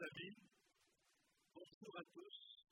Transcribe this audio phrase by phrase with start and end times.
[0.00, 0.34] Amis,
[1.54, 2.66] bonjour à tous.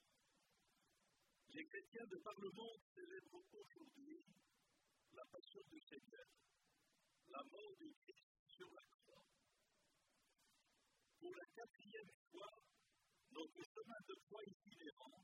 [1.54, 4.24] Les chrétiens de par le monde célèbrent aujourd'hui
[5.12, 6.26] la passion du Seigneur,
[7.28, 9.22] la mort du Christ sur la croix.
[11.20, 12.50] Pour la quatrième fois,
[13.30, 15.22] notre chemin de croix itinérant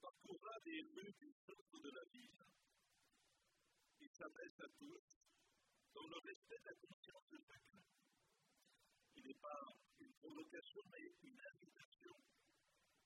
[0.00, 2.46] parcourra des rues du centre de la ville.
[3.98, 5.02] Il s'adresse à tous
[5.94, 7.82] dans le respect de conscience de chacun.
[9.16, 9.62] Il n'est pas
[10.52, 12.16] provocation, mais une invitation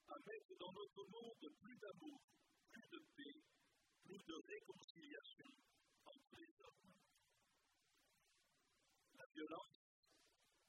[0.08, 2.20] à mettre dans notre monde plus d'amour,
[2.72, 3.38] plus de paix,
[4.02, 5.50] plus de réconciliation
[6.06, 6.90] entre les hommes.
[9.14, 9.78] La violence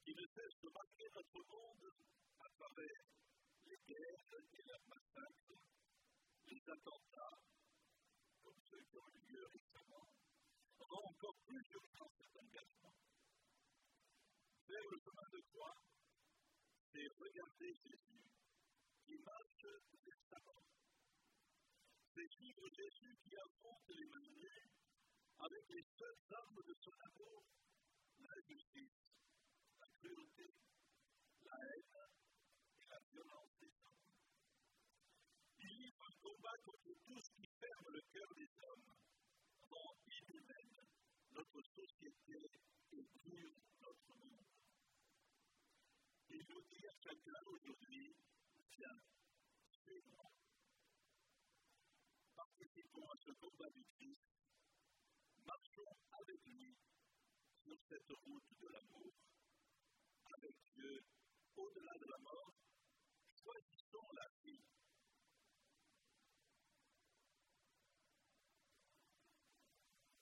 [0.05, 1.89] qui ne cesse de marquer notre monde
[2.37, 3.01] à travers
[3.65, 5.57] les guerres et les massacres,
[6.45, 7.37] les attentats,
[8.43, 10.07] comme ceux qui ont eu lieu récemment,
[10.77, 12.97] rend encore plus urgent cet engagement.
[14.67, 15.75] Faire le chemin de croix,
[16.97, 18.25] c'est regarder Jésus
[19.05, 19.65] qui marche
[20.03, 20.65] vers sa mort.
[22.15, 24.49] C'est suivre Jésus qui affronte les nues
[25.37, 27.45] avec les seules armes de son amour,
[28.17, 28.97] l'injustice,
[29.77, 30.49] la cruauté,
[31.45, 32.09] la haine
[32.81, 34.09] et la violence des hommes.
[35.59, 38.89] Il livre un combat contre tout ce qui ferme le cœur des hommes,
[39.69, 40.81] rend inhumaine
[41.29, 42.41] notre société
[42.91, 43.53] et pure
[43.85, 44.56] notre monde.
[46.69, 48.15] À chacun aujourd'hui,
[48.71, 48.99] tiens,
[49.69, 50.31] suis-moi.
[52.35, 54.21] Participons à ce combat du Christ,
[55.45, 56.75] marchons avec lui
[57.63, 59.13] sur cette route de l'amour,
[60.25, 61.05] avec Dieu
[61.55, 62.53] au-delà de la mort,
[63.41, 64.63] choisissons la vie.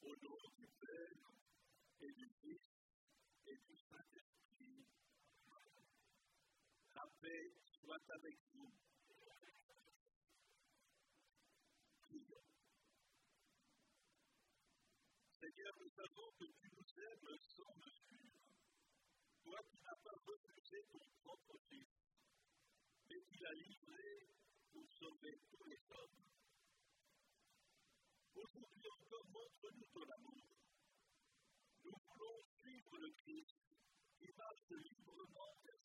[0.02, 1.32] Au nom du Père
[2.02, 2.62] et du Fils
[3.48, 4.86] et du Saint-Esprit,
[6.96, 8.72] la paix soit avec vous.
[15.40, 18.42] Seigneur, nous savons que tu nous aimes sans mesure.
[19.44, 21.94] Toi qui n'as pas refusé ton propre Fils,
[23.10, 24.28] mais qui l'as livré
[24.72, 26.24] pour sauver tous les hommes.
[28.36, 30.46] Aujourd'hui encore, montre-nous ton amour.
[31.84, 33.56] Nous voulons suivre le Christ
[34.18, 35.85] qui marche librement vers